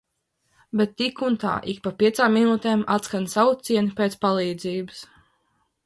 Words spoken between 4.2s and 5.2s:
palīdzības!